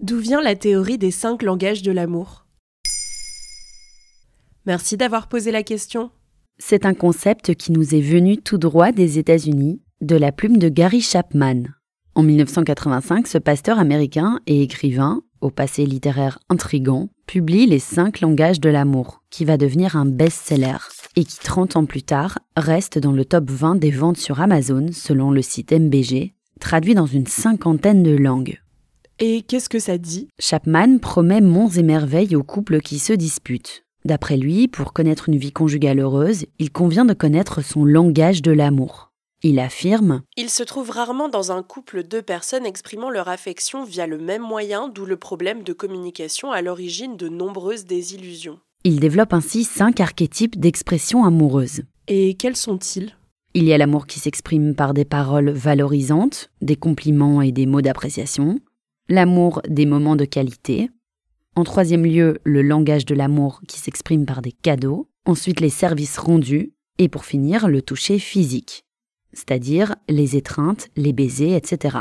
[0.00, 2.44] D'où vient la théorie des cinq langages de l'amour?
[4.66, 6.10] Merci d'avoir posé la question.
[6.58, 10.68] C'est un concept qui nous est venu tout droit des États-Unis, de la plume de
[10.68, 11.62] Gary Chapman.
[12.14, 18.60] En 1985, ce pasteur américain et écrivain, au passé littéraire intrigant, publie Les cinq langages
[18.60, 20.76] de l'amour, qui va devenir un best-seller,
[21.16, 24.88] et qui 30 ans plus tard reste dans le top 20 des ventes sur Amazon
[24.92, 28.60] selon le site MBG, traduit dans une cinquantaine de langues.
[29.18, 30.28] Et qu'est-ce que ça dit?
[30.38, 33.84] Chapman promet monts et merveilles aux couples qui se disputent.
[34.04, 38.52] D'après lui, pour connaître une vie conjugale heureuse, il convient de connaître son langage de
[38.52, 39.12] l'amour.
[39.42, 44.06] Il affirme Il se trouve rarement dans un couple deux personnes exprimant leur affection via
[44.06, 48.58] le même moyen, d'où le problème de communication à l'origine de nombreuses désillusions.
[48.84, 51.82] Il développe ainsi cinq archétypes d'expression amoureuse.
[52.06, 53.16] Et quels sont-ils?
[53.54, 57.80] Il y a l'amour qui s'exprime par des paroles valorisantes, des compliments et des mots
[57.80, 58.60] d'appréciation,
[59.08, 60.90] l'amour des moments de qualité,
[61.54, 66.18] en troisième lieu, le langage de l'amour qui s'exprime par des cadeaux, ensuite les services
[66.18, 68.86] rendus, et pour finir, le toucher physique
[69.36, 71.98] c'est-à-dire les étreintes, les baisers, etc.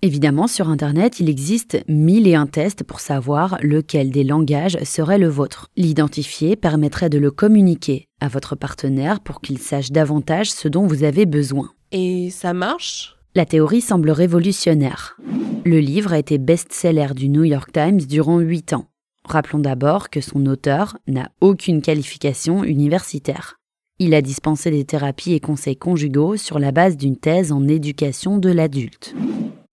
[0.00, 5.18] Évidemment, sur Internet, il existe mille et un tests pour savoir lequel des langages serait
[5.18, 5.70] le vôtre.
[5.76, 11.02] L'identifier permettrait de le communiquer à votre partenaire pour qu'il sache davantage ce dont vous
[11.02, 11.70] avez besoin.
[11.90, 13.16] Et ça marche?
[13.34, 15.18] La théorie semble révolutionnaire.
[15.64, 18.86] Le livre a été best-seller du New York Times durant 8 ans.
[19.24, 23.58] Rappelons d'abord que son auteur n'a aucune qualification universitaire.
[23.98, 28.38] Il a dispensé des thérapies et conseils conjugaux sur la base d'une thèse en éducation
[28.38, 29.14] de l'adulte.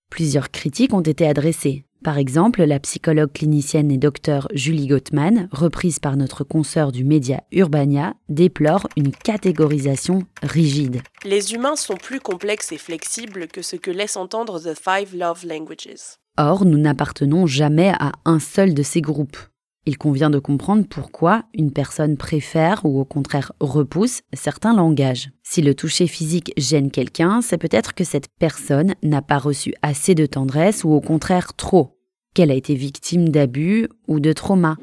[0.10, 1.85] Plusieurs critiques ont été adressées.
[2.06, 7.42] Par exemple, la psychologue clinicienne et docteur Julie Gottman, reprise par notre consoeur du média
[7.52, 11.02] Urbania, déplore une catégorisation rigide.
[11.24, 15.48] Les humains sont plus complexes et flexibles que ce que laisse entendre The Five Love
[15.48, 16.20] Languages.
[16.38, 19.40] Or, nous n'appartenons jamais à un seul de ces groupes.
[19.88, 25.30] Il convient de comprendre pourquoi une personne préfère ou au contraire repousse certains langages.
[25.44, 30.16] Si le toucher physique gêne quelqu'un, c'est peut-être que cette personne n'a pas reçu assez
[30.16, 31.95] de tendresse ou au contraire trop,
[32.36, 34.78] qu'elle a été victime d'abus ou de trauma.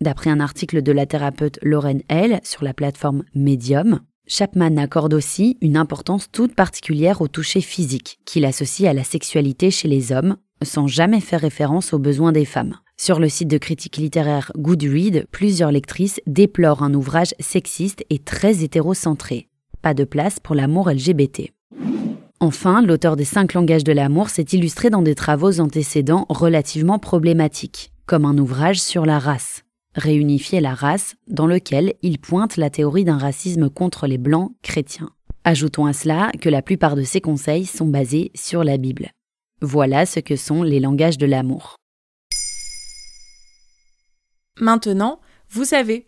[0.00, 5.56] D'après un article de la thérapeute Lauren L sur la plateforme Medium, Chapman accorde aussi
[5.60, 10.36] une importance toute particulière au toucher physique, qu'il associe à la sexualité chez les hommes,
[10.62, 12.76] sans jamais faire référence aux besoins des femmes.
[12.96, 18.64] Sur le site de critique littéraire Goodread, plusieurs lectrices déplorent un ouvrage sexiste et très
[18.64, 19.48] hétérocentré.
[19.82, 21.52] Pas de place pour l'amour LGBT.
[22.40, 27.92] Enfin, l'auteur des cinq langages de l'amour s'est illustré dans des travaux antécédents relativement problématiques,
[28.06, 33.04] comme un ouvrage sur la race, Réunifier la race, dans lequel il pointe la théorie
[33.04, 35.10] d'un racisme contre les blancs chrétiens.
[35.42, 39.10] Ajoutons à cela que la plupart de ses conseils sont basés sur la Bible.
[39.60, 41.74] Voilà ce que sont les langages de l'amour.
[44.60, 45.20] Maintenant,
[45.50, 46.07] vous savez,